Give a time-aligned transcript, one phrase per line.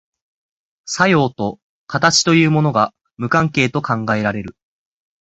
[0.85, 4.57] 作用と形というものが無関係と考えられる。